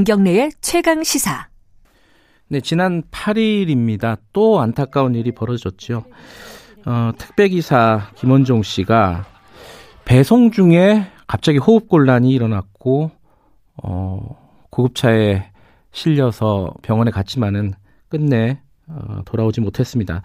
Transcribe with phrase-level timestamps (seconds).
[0.00, 1.48] 김경래의 최강 시사.
[2.48, 4.16] 네, 지난 8일입니다.
[4.32, 6.04] 또 안타까운 일이 벌어졌죠.
[6.86, 9.26] 어, 택배기사 김원종 씨가
[10.06, 13.10] 배송 중에 갑자기 호흡곤란이 일어났고,
[13.82, 14.38] 어,
[14.70, 15.50] 구급차에
[15.92, 17.74] 실려서 병원에 갔지만은
[18.08, 20.22] 끝내 어, 돌아오지 못했습니다.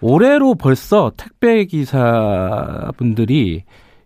[0.00, 2.04] 올해로 벌써 택배기사분들이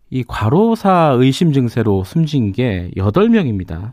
[0.08, 3.92] 이 과로사 의심 증세로 숨진 게 8명입니다.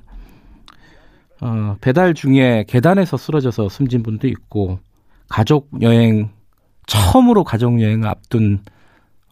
[1.42, 4.80] 어, 배달 중에 계단에서 쓰러져서 숨진 분도 있고,
[5.28, 6.30] 가족 여행,
[6.88, 8.60] 처음으로 가족 여행을 앞둔,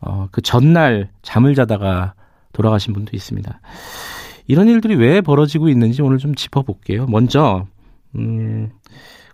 [0.01, 2.13] 어, 그 전날 잠을 자다가
[2.53, 3.59] 돌아가신 분도 있습니다.
[4.47, 7.07] 이런 일들이 왜 벌어지고 있는지 오늘 좀 짚어볼게요.
[7.07, 7.65] 먼저,
[8.15, 8.71] 음,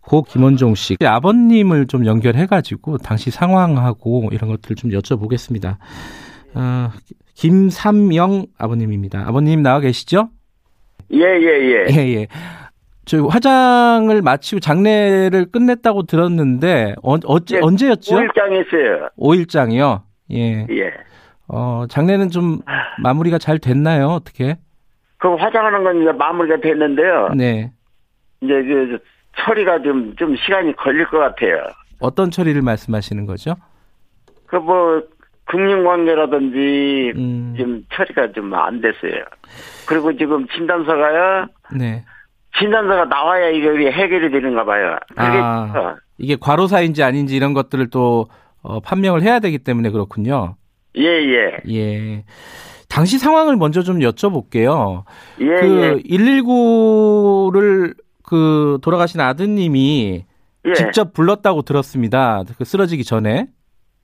[0.01, 5.77] 고 김원종 씨 아버님을 좀 연결해가지고 당시 상황하고 이런 것들을 좀 여쭤보겠습니다.
[6.55, 6.89] 어,
[7.35, 9.23] 김삼영 아버님입니다.
[9.25, 10.29] 아버님 나와 계시죠?
[11.13, 11.95] 예, 예, 예.
[11.95, 12.27] 예, 예.
[13.05, 18.15] 저 화장을 마치고 장례를 끝냈다고 들었는데 어, 어째, 예, 언제였죠?
[18.15, 19.09] 5일장 했어요.
[19.17, 20.01] 5일장이요.
[20.31, 20.65] 예.
[20.69, 20.93] 예.
[21.47, 22.59] 어, 장례는 좀
[23.01, 24.07] 마무리가 잘 됐나요?
[24.07, 24.57] 어떻게?
[25.17, 27.29] 그 화장하는 건 이제 마무리가 됐는데요.
[27.35, 27.71] 네.
[28.41, 28.99] 이제 그
[29.37, 31.65] 처리가 좀, 좀 시간이 걸릴 것 같아요.
[31.99, 33.55] 어떤 처리를 말씀하시는 거죠?
[34.47, 35.01] 그 뭐,
[35.45, 37.53] 금융관계라든지 음.
[37.57, 39.23] 지금 처리가 좀 안 됐어요.
[39.87, 41.47] 그리고 지금 진단서가요.
[41.77, 42.03] 네.
[42.59, 44.97] 진단서가 나와야 이게 해결이 되는가 봐요.
[45.15, 45.95] 아.
[46.17, 48.27] 이게 과로사인지 아닌지 이런 것들을 또
[48.61, 50.55] 어, 판명을 해야 되기 때문에 그렇군요.
[50.97, 51.57] 예, 예.
[51.69, 52.23] 예.
[52.87, 55.03] 당시 상황을 먼저 좀 여쭤볼게요.
[55.41, 60.25] 예, 그 119를 그 돌아가신 아드님이
[60.65, 60.69] 예.
[60.69, 60.73] 예.
[60.73, 62.43] 직접 불렀다고 들었습니다.
[62.57, 63.47] 그 쓰러지기 전에.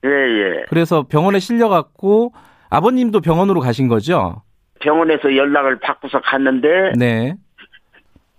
[0.03, 0.63] 예, 예.
[0.69, 2.33] 그래서 병원에 실려갔고
[2.69, 4.41] 아버님도 병원으로 가신 거죠?
[4.81, 7.35] 병원에서 연락을 받고서 갔는데 네.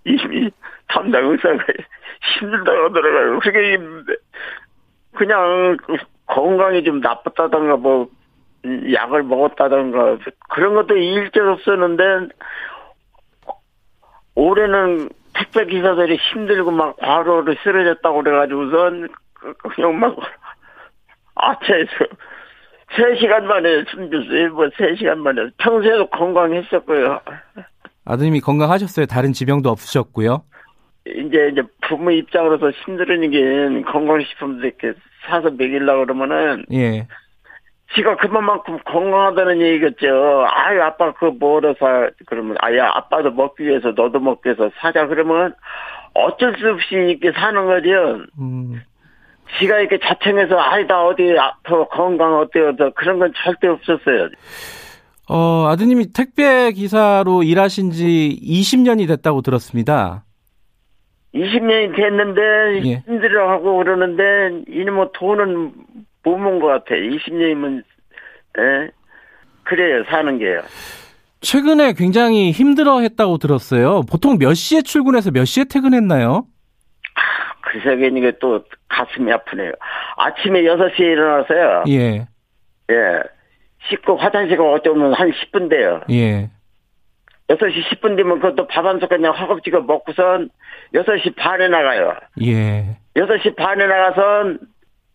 [0.05, 0.49] 이미
[0.87, 1.63] 담당 의사가
[2.39, 3.39] 힘들다고 하더라고요.
[3.39, 4.13] 그게 힘든데
[5.15, 5.97] 그냥 그
[6.27, 8.07] 건강이 좀 나빴다던가 뭐
[8.93, 10.17] 약을 먹었다던가
[10.49, 12.29] 그런 것도 일절 없었는데
[14.35, 20.15] 올해는 택배 기사들이 힘들고 막 과로를 쓰러졌다고 그래가지고선 그- 그냥 막
[21.35, 21.91] 아차에서
[22.95, 24.53] 3시간 만에 숨졌어요.
[24.53, 25.49] 뭐 3시간 만에.
[25.57, 27.21] 평소에도 건강했었고요.
[28.11, 29.05] 아드님이 건강하셨어요.
[29.05, 30.43] 다른 지병도 없으셨고요.
[31.05, 34.93] 이제 이제 부모 입장으로서 힘들으니까 건강식품도 이렇게
[35.25, 37.07] 사서 먹이려고 그러면은 예.
[37.95, 40.45] 지가 그만큼 건강하다는 얘기겠죠.
[40.49, 45.53] 아유 아빠 그 뭐로 사 그러면 아야 아빠도 먹기 위해서 너도 먹기 위해서 사자 그러면
[46.13, 48.25] 어쩔 수 없이 이렇게 사는 거죠.
[48.39, 48.81] 음.
[49.59, 54.29] 지가 이렇게 자청해서 아이 나 어디 아- 더 건강 어때요 더 그런 건 절대 없었어요.
[55.33, 60.25] 어, 아드님이 택배 기사로 일하신 지 20년이 됐다고 들었습니다.
[61.33, 63.03] 20년이 됐는데 예.
[63.07, 65.71] 힘들어하고 그러는데 이놈의 뭐 돈은
[66.23, 66.95] 못 모은 것 같아.
[66.95, 67.81] 20년이면
[68.59, 68.91] 예?
[69.63, 70.59] 그래요 사는 게요.
[71.39, 74.01] 최근에 굉장히 힘들어 했다고 들었어요.
[74.11, 76.45] 보통 몇 시에 출근해서 몇 시에 퇴근했나요?
[77.61, 79.71] 그래서 괜히 또 가슴이 아프네요.
[80.17, 81.83] 아침에 6시에 일어나서요.
[81.87, 82.27] 예.
[82.91, 83.40] 예.
[83.89, 86.01] 씻고 화장실 가 어쩌면 한 10분 돼요.
[86.11, 86.49] 예.
[87.49, 90.49] 6시 10분 되면 그것도 밥 한 숟 그냥 허겁지겁 먹고선
[90.93, 92.15] 6시 반에 나가요.
[92.43, 92.97] 예.
[93.15, 94.59] 6시 반에 나가선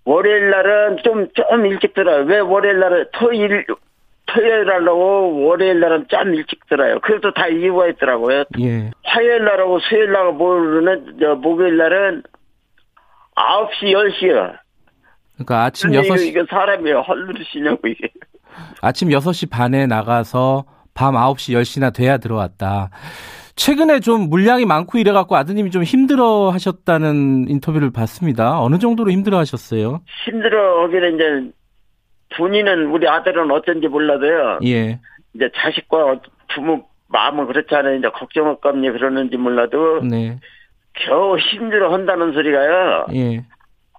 [0.05, 2.25] 월요일 날은 좀, 좀 일찍 들어요.
[2.25, 3.65] 왜 월요일 날은 토요일,
[4.27, 7.01] 토요일 날하고 월요일 날은 좀 일찍 들어요.
[7.01, 8.45] 그래도 다 이유가 있더라고요.
[8.61, 8.91] 예.
[9.05, 12.23] 화요일 날하고 수요일 날하고 모르는, 저, 목요일 날은
[13.35, 14.59] 9시, 10시요.
[15.35, 18.09] 그러니까 아침 근데 이거, 6시 이거 사람이 헐르시냐고, 이게.
[18.83, 22.91] 아침 6시 반에 나가서 밤 9시 10시나 돼야 들어왔다.
[23.57, 28.61] 최근에 좀 물량이 많고 이래 갖고 아드님이 좀 힘들어 하셨다는 인터뷰를 봤습니다.
[28.61, 30.03] 어느 정도로 힘들어 하셨어요?
[30.27, 31.53] 힘들어 하기는 이제,
[32.37, 34.59] 본인은, 우리 아들은 어쩐지 몰라도요.
[34.65, 35.01] 예.
[35.35, 36.21] 이제 자식과
[36.55, 37.97] 부모 마음은 그렇잖아요.
[37.97, 40.39] 이제 걱정할감니 그러는지 몰라도 네.
[40.93, 43.07] 겨우 힘들어 한다는 소리가요.
[43.15, 43.45] 예.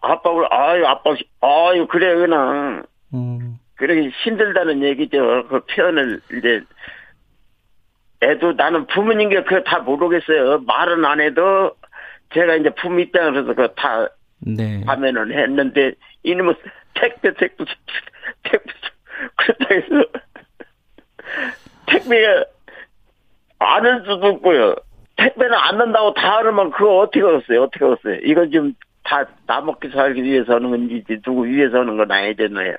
[0.01, 2.83] 아빠, 아유, 아빠, 아유, 그래, 그냥.
[3.13, 3.57] 음.
[3.77, 5.47] 그렇게 힘들다는 얘기죠.
[5.47, 6.61] 그 표현을 이제,
[8.21, 10.59] 애도 나는 부모님께 그거 다 모르겠어요.
[10.65, 11.75] 말은 안 해도
[12.33, 14.09] 제가 이제 부모 입장으로서 그거 다
[14.39, 14.83] 네.
[14.85, 15.93] 하면은 했는데,
[16.23, 16.55] 이놈은
[16.95, 17.65] 택배, 택배,
[18.43, 18.73] 택배,
[19.35, 20.05] 그렇다 해서,
[21.85, 22.45] 택배가
[23.59, 24.75] 안올 수도 없고요.
[25.15, 27.63] 택배는 안 난다고 다 하면 그거 어떻게 하겠어요?
[27.63, 28.15] 어떻게 하겠어요?
[28.23, 32.75] 이건 좀 다, 나 먹기 살기 위해서 하는 건지, 누구 위해서 하는 건 아니잖아요.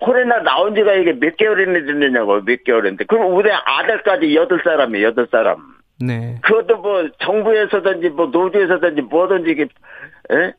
[0.00, 3.04] 코로나 나온 지가 이게 몇 개월이나 됐느냐고, 몇 개월인데.
[3.04, 5.56] 그럼 우리 아들까지 여덟 사람이에요, 여덟 사람.
[6.00, 6.38] 네.
[6.42, 9.62] 그것도 뭐 정부에서든지 뭐 노조에서든지 뭐든지 이게
[10.30, 10.52] 에?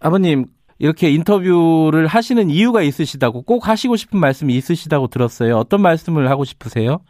[0.00, 0.46] 아버님
[0.78, 5.56] 이렇게 인터뷰를 하시는 이유가 있으시다고 꼭 하시고 싶은 말씀이 있으시다고 들었어요.
[5.56, 7.00] 어떤 말씀을 하고 싶으세요?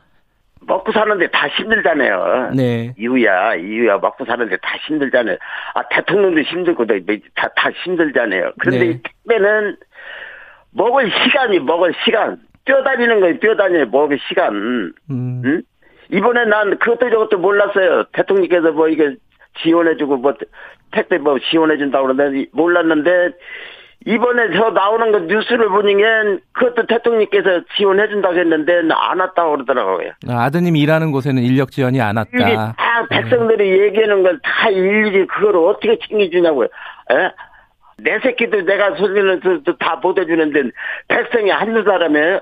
[0.66, 2.50] 먹고 사는데 다 힘들잖아요.
[2.54, 2.94] 네.
[2.98, 5.36] 이유야, 이유야, 먹고 사는데 다 힘들잖아요.
[5.74, 8.52] 아, 대통령도 힘들고, 다, 다 힘들잖아요.
[8.58, 8.90] 그런데 네.
[8.90, 9.76] 이 택배는
[10.74, 12.38] 먹을 시간이 먹을 시간.
[12.64, 14.54] 뛰어다니는 거예요, 뛰어다녀요, 먹을 시간.
[14.54, 15.62] 음, 응?
[16.10, 18.04] 이번에 난 그것도 저것도 몰랐어요.
[18.12, 19.14] 대통령께서 뭐 이게
[19.62, 20.34] 지원해주고 뭐
[20.92, 23.32] 택배 뭐 지원해준다고 그러는데 몰랐는데
[24.04, 26.08] 이번에 저 나오는 거 뉴스를 보니까
[26.52, 30.10] 그것도 대통령께서 지원해준다고 했는데 안 왔다고 그러더라고요.
[30.28, 32.74] 아, 아드님이 일하는 곳에는 인력 지원이 안 왔다.
[32.76, 36.66] 다 백성들이 얘기하는 걸 다 일일이 그걸 어떻게 챙겨주냐고요.
[37.12, 37.14] 에?
[38.02, 38.94] 내 새끼도 내가
[39.64, 40.70] 또다 보내주는데
[41.08, 42.40] 백성이 한두 사람이에요.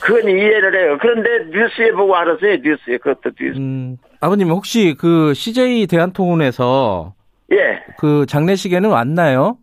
[0.00, 0.98] 그건 이해를 해요.
[1.00, 2.56] 그런데 뉴스에 보고 알았어요.
[2.62, 3.58] 뉴스에 그것도 뉴스.
[3.58, 7.14] 음, 아버님 혹시 그 CJ 대한통운에서
[7.52, 7.82] 예.
[7.98, 9.56] 그 장례식에는 왔나요?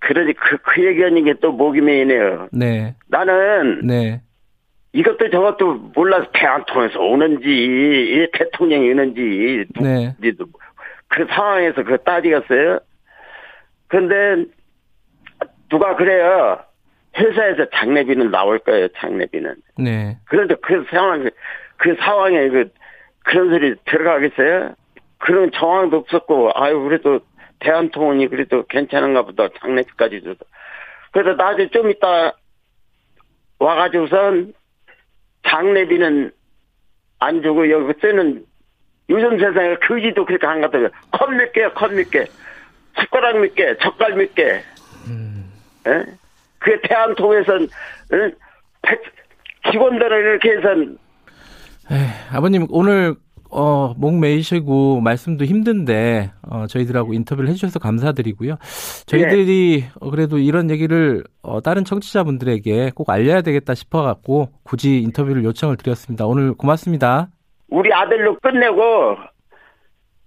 [0.00, 2.48] 그러니 그, 그 얘기하는 게 또 목이 메이네요.
[2.52, 4.20] 네, 나는 네,
[4.92, 10.14] 이것도 저것도 몰라서 대한통에서 오는지 이 대통령이 오는지 네.
[10.20, 10.46] 누군지도
[11.08, 12.80] 그 상황에서 그 따지겠어요.
[13.92, 14.46] 그런데
[15.68, 16.58] 누가 그래요.
[17.14, 18.88] 회사에서 장례비는 나올 거예요.
[18.96, 19.54] 장례비는.
[19.76, 20.16] 네.
[20.24, 21.28] 그런데 그 상황
[21.76, 22.70] 그 상황에 그
[23.24, 24.74] 그런 소리 들어가겠어요?
[25.18, 27.20] 그런 정황도 없었고 아유 그래도
[27.60, 30.38] 대한통운이 그래도 괜찮은가 보다 장례비까지 줘서
[31.12, 32.32] 그래서 나중에 좀 이따
[33.58, 34.54] 와가지고선
[35.46, 36.32] 장례비는
[37.20, 38.46] 안 주고 여기 쓰는
[39.10, 40.88] 요즘 세상에 거지도 그렇게 한 것 같아요.
[41.10, 42.24] 컵몇 개, 컵몇 개,
[42.98, 44.42] 숟가락 몇 개, 젓갈 몇 개.
[45.88, 46.04] 예?
[46.58, 47.68] 그 대한통에선
[48.12, 48.32] 응?
[48.82, 49.02] 백-
[49.70, 50.68] 직원들을 이렇게 해서
[51.90, 51.98] 에이,
[52.32, 53.16] 아버님 오늘
[53.50, 58.56] 어, 목 메이시고 말씀도 힘든데 어, 저희들하고 인터뷰를 해주셔서 감사드리고요.
[59.06, 65.76] 저희들이 어, 그래도 이런 얘기를 어, 다른 청취자분들에게 꼭 알려야 되겠다 싶어갖고 굳이 인터뷰를 요청을
[65.76, 66.26] 드렸습니다.
[66.26, 67.28] 오늘 고맙습니다.
[67.68, 69.16] 우리 아들로 끝내고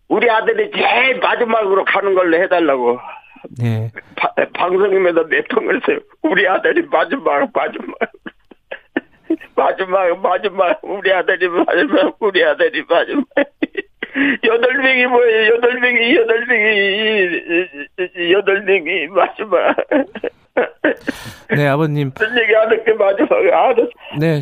[0.08, 3.00] 우리 아들이 제일 마지막으로 가는 걸로 해달라고.
[3.60, 6.00] 네, 바- 방송임에도 내통을 써요.
[6.24, 7.96] 우리 아들이 마지막 마지막.
[9.56, 10.80] 마지막 마지막.
[10.84, 12.16] 우리 아들이 마지막.
[12.20, 13.26] 우리 아들이 마지막.
[14.46, 15.56] 여덟 명이 뭐예요?
[15.56, 19.76] 여덟 명이 여덟 명이 여덟 명이 마지막.
[21.56, 22.12] 네 아버님,
[22.42, 23.32] 얘기 하는 게 마지막?
[23.32, 23.90] 알았어.
[24.20, 24.40] 네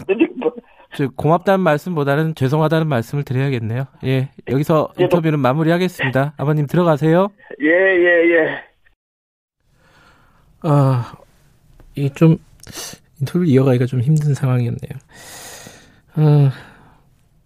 [1.16, 3.86] 고맙다는 말씀보다는 죄송하다는 말씀을 드려야겠네요.
[4.06, 6.34] 예, 여기서 인터뷰는 마무리하겠습니다.
[6.38, 7.30] 아버님 들어가세요.
[7.62, 8.64] 예, 예, 예.
[10.62, 11.14] 아,
[11.96, 12.38] 이 좀
[13.20, 14.92] 인터뷰를 이어가기가 좀 힘든 상황이었네요.
[16.16, 16.50] 어,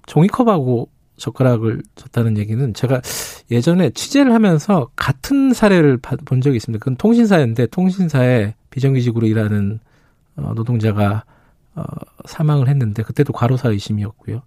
[0.05, 3.01] 종이컵하고 젓가락을 줬다는 얘기는 제가
[3.49, 6.79] 예전에 취재를 하면서 같은 사례를 봐- 본 적이 있습니다.
[6.81, 9.79] 그건 통신사인데 통신사에 비정규직으로 일하는
[10.35, 11.23] 어, 노동자가
[11.77, 11.83] 어,
[12.25, 14.41] 사망을 했는데 그때도 과로사 의심이었고요.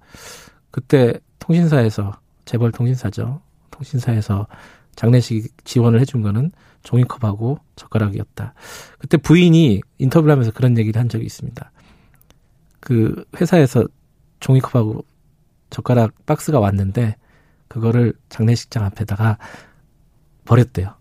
[0.72, 3.40] 그때 통신사에서 재벌 통신사죠.
[3.70, 4.48] 통신사에서
[4.96, 6.50] 장례식 지원을 해준 거는
[6.82, 8.54] 종이컵하고 젓가락이었다.
[8.98, 11.70] 그때 부인이 인터뷰를 하면서 그런 얘기를 한 적이 있습니다.
[12.80, 13.86] 그 회사에서
[14.40, 15.04] 종이컵하고
[15.70, 17.16] 젓가락 박스가 왔는데
[17.68, 19.38] 그거를 장례식장 앞에다가
[20.44, 20.96] 버렸대요.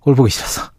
[0.00, 0.70] 꼴 보기 싫어서.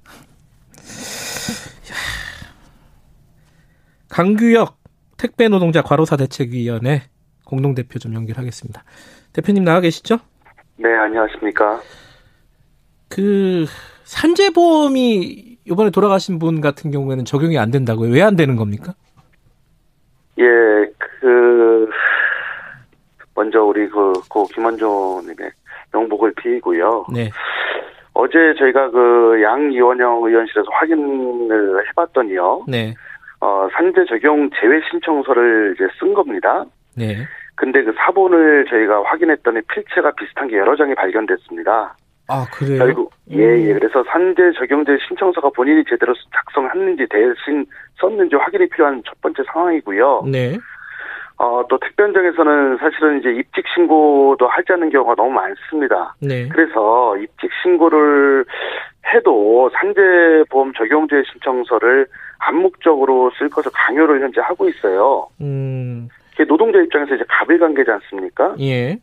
[4.17, 4.77] 강규혁
[5.19, 7.03] 택배 노동자 과로사 대책위원회
[7.45, 8.83] 공동대표 좀 연결하겠습니다.
[9.31, 10.17] 대표님 나와 계시죠?
[10.77, 11.79] 네, 안녕하십니까.
[13.09, 13.65] 그
[14.05, 18.11] 산재보험이 이번에 돌아가신 분 같은 경우에는 적용이 안 된다고요?
[18.11, 18.95] 왜 안 되는 겁니까?
[20.39, 20.43] 예,
[20.97, 21.87] 그,
[23.35, 25.51] 먼저 우리 그, 고 김원조님의
[25.93, 27.05] 명복을 빌고요.
[27.13, 27.29] 네.
[28.13, 32.65] 어제 저희가 그 양 이원영 의원실에서 확인을 해봤더니요.
[32.67, 32.95] 네.
[33.39, 36.65] 어, 산재 적용 제외 신청서를 이제 쓴 겁니다.
[36.95, 37.15] 네.
[37.55, 41.95] 근데 그 사본을 저희가 확인했더니 필체가 비슷한 게 여러 장이 발견됐습니다.
[42.29, 42.79] 아, 그래요?
[42.79, 43.73] 결국 예, 예.
[43.73, 47.65] 그래서 산재 적용제 신청서가 본인이 제대로 작성했는지 대신
[47.99, 50.23] 썼는지 확인이 필요한 첫 번째 상황이고요.
[50.31, 50.57] 네.
[51.39, 56.15] 어, 또 택배 현장에서는 사실은 이제 입직 신고도 하지 않는 경우가 너무 많습니다.
[56.19, 56.49] 네.
[56.49, 58.43] 그래서 입직 신고를
[59.13, 62.07] 해도 산재보험 적용제 신청서를
[62.39, 65.27] 암묵적으로 쓸 것을 강요를 현재 하고 있어요.
[65.41, 66.09] 음,
[66.47, 68.55] 노동자 입장에서 이제 가불관계지 않습니까?
[68.59, 68.99] 예.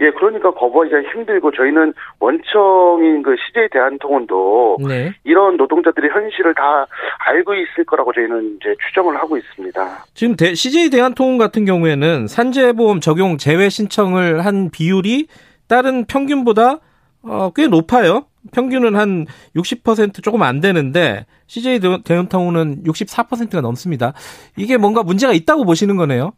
[0.00, 5.12] 예, 그러니까 거부하기가 힘들고 저희는 원청인 그 CJ 대한통운도 네.
[5.22, 6.86] 이런 노동자들의 현실을 다
[7.18, 10.04] 알고 있을 거라고 저희는 이제 추정을 하고 있습니다.
[10.14, 15.28] 지금 대, CJ 대한통운 같은 경우에는 산재보험 적용 제외 신청을 한 비율이
[15.68, 16.80] 다른 평균보다
[17.22, 18.26] 어, 꽤 높아요.
[18.52, 24.12] 평균은 한 60% 조금 안 되는데 CJ 대운통운은 64%가 넘습니다.
[24.56, 26.32] 이게 뭔가 문제가 있다고 보시는 거네요.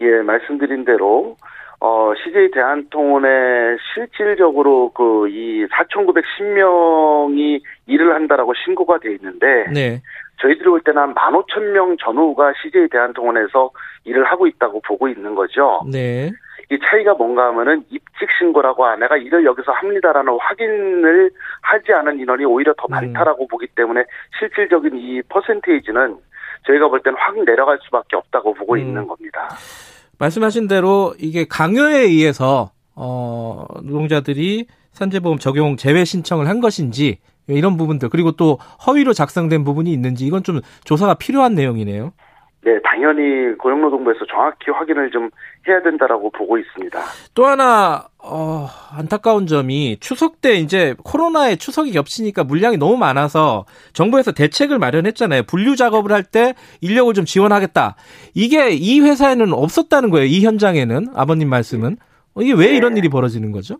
[0.00, 1.36] 예, 말씀드린 대로
[1.80, 3.28] 어, CJ 대한통운에
[3.94, 10.02] 실질적으로 그 이 4,910명이 일을 한다라고 신고가 돼 있는데 네.
[10.40, 13.70] 저희들이 볼 때는 한 15,000명 전후가 CJ 대한통운에서
[14.04, 15.82] 일을 하고 있다고 보고 있는 거죠.
[15.90, 16.30] 네.
[16.70, 21.30] 이 차이가 뭔가 하면은 입직 신고라고 아 내가 일을 여기서 합니다라는 확인을
[21.60, 23.48] 하지 않은 인원이 오히려 더 많다라고 음.
[23.48, 24.04] 보기 때문에
[24.38, 26.16] 실질적인 이 퍼센테이지는
[26.66, 28.78] 저희가 볼 때는 확 내려갈 수밖에 없다고 보고 음.
[28.78, 29.48] 있는 겁니다.
[30.18, 37.18] 말씀하신 대로 이게 강요에 의해서 어 노동자들이 산재보험 적용 제외 신청을 한 것인지
[37.48, 42.12] 이런 부분들 그리고 또 허위로 작성된 부분이 있는지 이건 좀 조사가 필요한 내용이네요.
[42.64, 45.28] 네, 당연히 고용노동부에서 정확히 확인을 좀
[45.68, 46.98] 해야 된다라고 보고 있습니다.
[47.34, 48.66] 또 하나 어,
[48.96, 55.42] 안타까운 점이 추석 때 이제 코로나에 추석이 겹치니까 물량이 너무 많아서 정부에서 대책을 마련했잖아요.
[55.42, 57.96] 분류 작업을 할 때 인력을 좀 지원하겠다.
[58.32, 60.24] 이게 이 회사에는 없었다는 거예요.
[60.26, 61.98] 이 현장에는 아버님 말씀은
[62.40, 62.76] 이게 왜 네.
[62.76, 63.76] 이런 일이 벌어지는 거죠?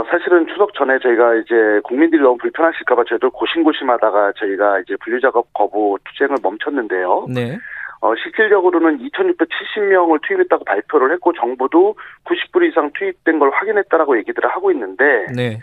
[0.00, 5.98] 어, 사실은 추석 전에 저희가 이제 국민들이 너무 불편하실까봐 저희도 고심고심하다가 저희가 이제 분류작업 거부
[6.04, 7.26] 투쟁을 멈췄는데요.
[7.28, 7.58] 네.
[8.00, 15.26] 어, 실질적으로는 2,670명을 투입했다고 발표를 했고 정부도 90불 이상 투입된 걸 확인했다라고 얘기들을 하고 있는데
[15.36, 15.58] 네.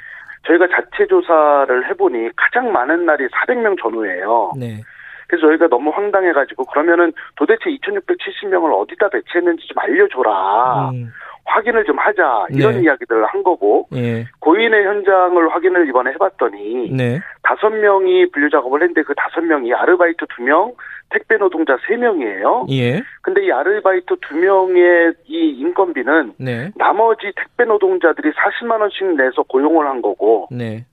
[0.46, 4.51] 저희가 자체 조사를 해보니 가장 많은 날이 400명 전후예요.
[4.56, 4.82] 네.
[5.27, 10.91] 그래서 저희가 너무 황당해가지고 그러면은 도대체 2,670명을 어디다 배치했는지 좀 알려줘라.
[10.91, 11.12] 음.
[11.48, 12.82] 확인을 좀 하자 이런 네.
[12.84, 14.25] 이야기들을 한 거고 네.
[14.39, 17.20] 고인의 현장을 확인을 이번에 해봤더니 네.
[17.42, 20.74] 다섯 명이 분류 작업을 했는데 그 다섯 명이 아르바이트 두 명,
[21.10, 22.68] 택배 노동자 세 명이에요.
[22.72, 23.01] 예.
[23.22, 26.72] 근데 이 아르바이트 두 명의 이 인건비는 네.
[26.75, 30.86] 나머지 택배 노동자들이 40만 원씩 내서 고용을 한 거고 네.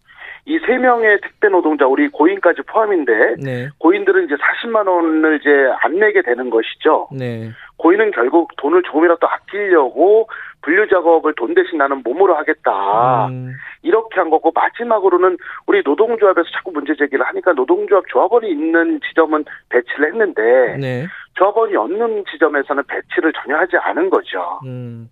[0.46, 3.68] 이세 명의 택배 노동자 우리 고인까지 포함인데 네.
[3.78, 7.08] 고인들은 이제 40만 원을 이제 안 내게 되는 것이죠.
[7.12, 7.50] 네.
[7.76, 10.28] 고인은 결국 돈을 조금이라도 아끼려고
[10.62, 13.26] 분류 작업을 돈 대신 나는 몸으로 하겠다.
[13.28, 13.52] 음.
[13.82, 20.12] 이렇게 한 거고 마지막으로는 우리 노동조합에서 자꾸 문제 제기를 하니까 노동조합 조합원이 있는 지점은 배치를
[20.12, 20.42] 했는데
[20.78, 21.06] 네.
[21.34, 24.60] 조합원이 없는 지점에서는 배치를 전혀 하지 않은 거죠.
[24.64, 25.08] 음.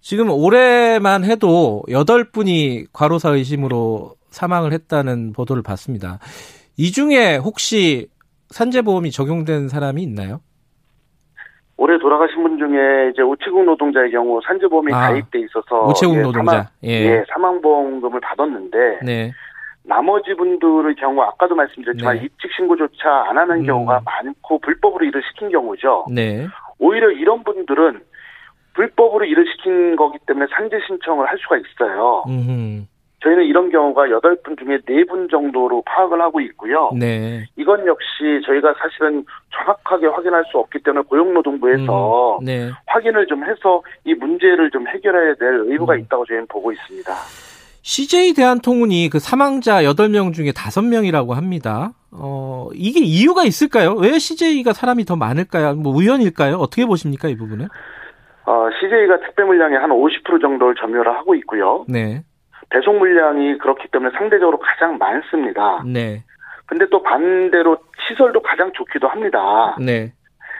[0.00, 6.18] 지금 올해만 해도 8분이 과로사 의심으로 사망을 했다는 보도를 봤습니다.
[6.78, 8.08] 이 중에 혹시
[8.48, 10.40] 산재보험이 적용된 사람이 있나요?
[11.80, 16.50] 올해 돌아가신 분 중에 이제 우체국 노동자의 경우 산재보험이 아, 가입돼 있어서 우체국 예, 노동자
[16.50, 16.90] 사망, 예.
[16.90, 17.24] 예.
[17.32, 19.32] 사망보험금을 받았는데 네.
[19.82, 22.24] 나머지 분들의 경우 아까도 말씀드렸지만 네.
[22.24, 23.64] 입직 신고조차 안 하는 음.
[23.64, 26.04] 경우가 많고 불법으로 일을 시킨 경우죠.
[26.14, 26.46] 네.
[26.78, 28.02] 오히려 이런 분들은
[28.74, 32.24] 불법으로 일을 시킨 거기 때문에 산재 신청을 할 수가 있어요.
[32.28, 32.84] 음흠.
[33.22, 36.90] 저희는 이런 경우가 8분 중에 4분 정도로 파악을 하고 있고요.
[36.98, 37.44] 네.
[37.56, 39.24] 이건 역시 저희가 사실은
[39.54, 42.70] 정확하게 확인할 수 없기 때문에 고용노동부에서 음, 네.
[42.86, 46.00] 확인을 좀 해서 이 문제를 좀 해결해야 될 의무가 음.
[46.00, 47.12] 있다고 저희는 보고 있습니다.
[47.82, 51.92] CJ 대한통운이 그 사망자 8명 중에 5명이라고 합니다.
[52.12, 53.94] 어, 이게 이유가 있을까요?
[53.94, 55.74] 왜 CJ가 사람이 더 많을까요?
[55.74, 56.56] 뭐 우연일까요?
[56.56, 57.68] 어떻게 보십니까, 이 부분은?
[58.46, 61.84] 어, CJ가 특배 물량의 한 50% 정도를 점유를 하고 있고요.
[61.88, 62.22] 네.
[62.70, 65.82] 배송 물량이 그렇기 때문에 상대적으로 가장 많습니다.
[65.86, 66.22] 네.
[66.66, 69.76] 근데 또 반대로 시설도 가장 좋기도 합니다.
[69.78, 70.12] 네.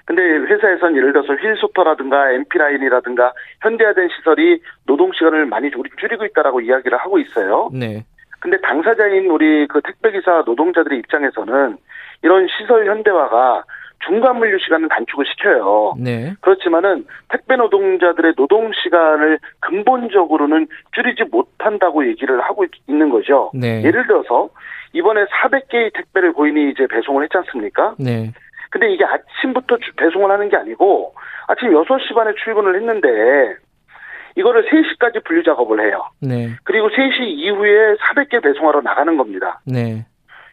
[0.05, 7.21] 근데 회사에서는 예를 들어서 휠소터라든가 MP라인이라든가 현대화된 시설이 노동 시간을 많이 줄이고 있다라고 이야기를 하고
[7.21, 7.71] 있어요.
[7.73, 8.05] 네.
[8.41, 11.77] 근데 당사자인 우리 그 택배기사 노동자들의 입장에서는
[12.23, 13.63] 이런 시설 현대화가
[14.07, 15.95] 중간 물류 시간은 단축을 시켜요.
[15.99, 16.35] 네.
[16.41, 23.51] 그렇지만은 택배 노동자들의 노동 시간을 근본적으로는 줄이지 못한다고 얘기를 하고 있는 거죠.
[23.55, 23.83] 네.
[23.85, 24.49] 예를 들어서
[24.93, 27.95] 이번에 400개의 택배를 고인이 이제 배송을 했지 않습니까?
[27.99, 28.33] 네.
[28.71, 31.15] 근데 이게 아침부터 배송을 하는 게 아니고
[31.49, 33.57] 아침 6시 반에 출근을 했는데
[34.37, 36.05] 이거를 3시까지 분류 작업을 해요.
[36.21, 36.51] 네.
[36.65, 39.61] 그리고 3시 이후에 400개 배송하러 나가는 겁니다.
[39.67, 40.07] 네.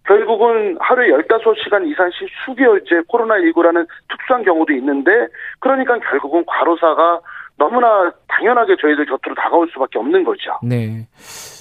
[0.08, 5.12] 결국은 하루에 15시간 이상씩 수개월째 코로나19라는 특수한 경우도 있는데
[5.60, 7.20] 그러니까 결국은 과로사가
[7.58, 10.52] 너무나 당연하게 저희들 곁으로 다가올 수밖에 없는 거죠.
[10.64, 11.08] 네.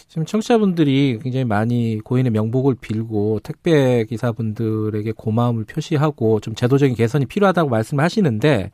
[0.08, 7.68] 지금 청취자분들이 굉장히 많이 고인의 명복을 빌고 택배 기사분들에게 고마움을 표시하고 좀 제도적인 개선이 필요하다고
[7.68, 8.70] 말씀하시는데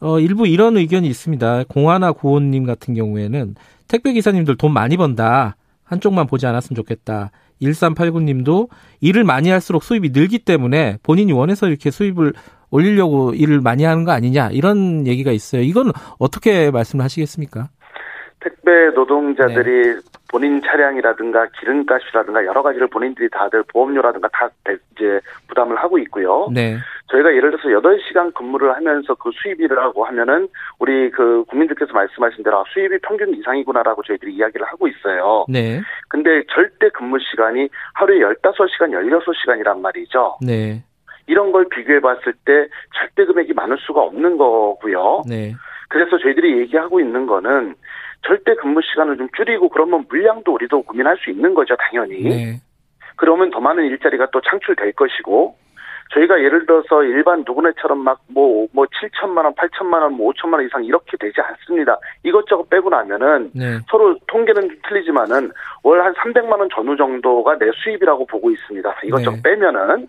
[0.00, 1.64] 어 일부 이런 의견이 있습니다.
[1.68, 3.54] 공하나 구원님 같은 경우에는
[3.88, 5.56] 택배 기사님들 돈 많이 번다.
[5.84, 7.30] 한쪽만 보지 않았으면 좋겠다.
[7.62, 8.68] 1389님도
[9.00, 12.32] 일을 많이 할수록 수입이 늘기 때문에 본인이 원해서 이렇게 수입을
[12.70, 15.62] 올리려고 일을 많이 하는 거 아니냐 이런 얘기가 있어요.
[15.62, 17.68] 이건 어떻게 말씀을 하시겠습니까?
[18.40, 20.00] 택배 노동자들이 네.
[20.28, 26.48] 본인 차량이라든가 기름값이라든가 여러 가지를 본인들이 다들 보험료라든가 다 이제 부담을 하고 있고요.
[26.52, 26.76] 네.
[27.14, 32.58] 저희가 예를 들어서 8시간 근무를 하면서 그 수입일을 하고 하면은 우리 그 국민들께서 말씀하신 대로
[32.58, 35.46] 아, 수입이 평균 이상이구나라고 저희들이 이야기를 하고 있어요.
[35.48, 35.80] 네.
[36.08, 40.38] 근데 절대 근무 시간이 하루에 15시간, 16시간이란 말이죠.
[40.42, 40.82] 네.
[41.26, 45.22] 이런 걸 비교해 봤을 때 절대 금액이 많을 수가 없는 거고요.
[45.28, 45.54] 네.
[45.88, 47.74] 그래서 저희들이 얘기하고 있는 거는
[48.26, 52.22] 절대 근무 시간을 좀 줄이고 그러면 물량도 우리도 고민할 수 있는 거죠, 당연히.
[52.22, 52.60] 네.
[53.16, 55.56] 그러면 더 많은 일자리가 또 창출될 것이고
[56.14, 60.66] 저희가 예를 들어서 일반 누구네처럼 막 뭐 뭐 7천만 원, 8천만 원, 뭐 5천만 원
[60.66, 61.98] 이상 이렇게 되지 않습니다.
[62.22, 63.78] 이것저것 빼고 나면은 네.
[63.88, 65.50] 서로 통계는 틀리지만은
[65.82, 68.94] 월 한 300만 원 전후 정도가 내 수입이라고 보고 있습니다.
[69.04, 69.42] 이것저것 네.
[69.42, 70.08] 빼면은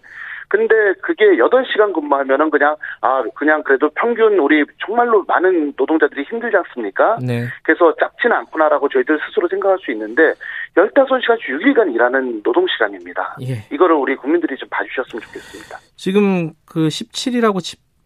[0.56, 7.18] 근데 그게 8시간 근무하면은 그냥, 아, 그냥 그래도 평균 우리 정말로 많은 노동자들이 힘들지 않습니까?
[7.22, 7.46] 네.
[7.64, 10.34] 그래서 작지는 않구나라고 저희들 스스로 생각할 수 있는데
[10.76, 13.38] 15시간 6일간 일하는 노동시간입니다.
[13.42, 13.66] 예.
[13.74, 15.78] 이거를 우리 국민들이 좀 봐주셨으면 좋겠습니다.
[15.98, 17.60] 지금 그 17일하고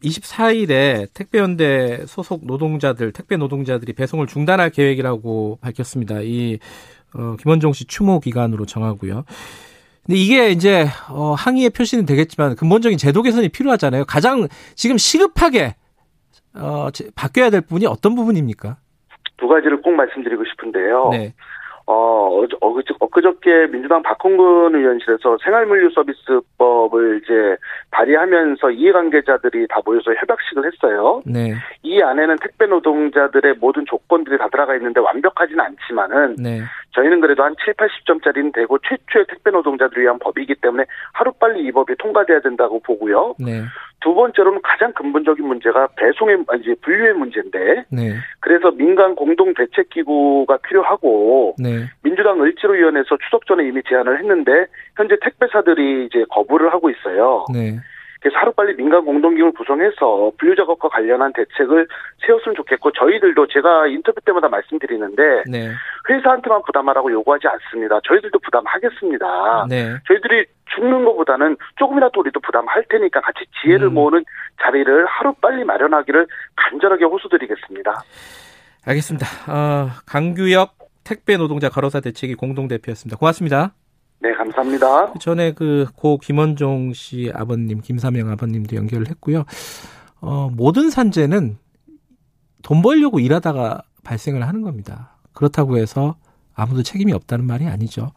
[0.03, 6.22] 24일에 택배연대 소속 노동자들, 택배 노동자들이 배송을 중단할 계획이라고 밝혔습니다.
[6.22, 6.58] 이
[7.13, 9.25] 어, 김원종 씨 추모 기간으로 정하고요.
[10.10, 14.06] 근데 이게 이제 어, 항의의 표시는 되겠지만 근본적인 제도 개선이 필요하잖아요.
[14.06, 15.75] 가장 지금 시급하게
[16.56, 18.78] 어, 바뀌어야 될 부분이 어떤 부분입니까?
[19.38, 21.10] 두 가지를 꼭 말씀드리고 싶은데요.
[21.12, 21.36] 네.
[21.86, 27.58] 어, 어그저, 엊그저께 민주당 박홍근 의원실에서 생활물류 서비스법을 이제
[27.92, 31.22] 발의하면서 이해관계자들이 다 모여서 협약식을 했어요.
[31.25, 31.54] 네.
[31.84, 36.62] 이 안에는 택배 노동자들의 모든 조건들이 다 들어가 있는데 완벽하지는 않지만은 네.
[36.91, 41.95] 저희는 그래도 한 7, 80점짜리는 되고 최초의 택배 노동자들을 위한 법이기 때문에 하루빨리 이 법이
[41.97, 43.36] 통과돼야 된다고 보고요.
[43.39, 43.63] 네.
[44.02, 48.15] 두 번째로는 가장 근본적인 문제가 배송의 이제 분류의 문제인데 네.
[48.39, 51.86] 그래서 민간 공동 대책 기구가 필요하고 네.
[52.02, 57.45] 민주당 을지로위원회에서 추석 전에 이미 제안을 했는데 현재 택배사들이 이제 거부를 하고 있어요.
[57.54, 57.78] 네.
[58.19, 61.88] 그래서 하루빨리 민간 공동기구를 구성해서 분류 작업과 관련한 대책을
[62.25, 65.71] 세웠으면 좋겠고 저희들도 제가 인터뷰 때마다 말씀드리는데 네.
[66.10, 67.99] 회사한테만 부담하라고 요구하지 않습니다.
[68.03, 69.67] 저희들도 부담하겠습니다.
[69.69, 69.95] 네.
[70.08, 73.93] 저희들이 죽는 것보다는 조금이라도 우리도 부담할 테니까 같이 지혜를 음.
[73.93, 74.25] 모으는
[74.62, 78.03] 자리를 하루빨리 마련하기를 간절하게 호소드리겠습니다.
[78.86, 79.25] 알겠습니다.
[79.47, 83.17] 어, 강규혁 택배 노동자 가로사 대책위 공동대표였습니다.
[83.17, 83.73] 고맙습니다.
[84.21, 85.13] 네, 감사합니다.
[85.13, 89.45] 그 전에 그 고 김원종 씨 아버님, 김사명 아버님도 연결을 했고요.
[90.21, 91.58] 어, 모든 산재는
[92.62, 95.15] 돈 벌려고 일하다가 발생을 하는 겁니다.
[95.34, 96.15] 그렇다고 해서
[96.53, 98.12] 아무도 책임이 없다는 말이 아니죠.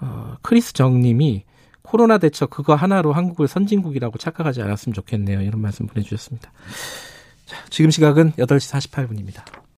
[0.00, 1.44] 어, 크리스 정님이
[1.80, 5.40] 코로나 대처 그거 하나로 한국을 선진국이라고 착각하지 않았으면 좋겠네요.
[5.40, 6.52] 이런 말씀 보내주셨습니다.
[7.46, 9.62] 자, 지금 시각은 8시 48분입니다.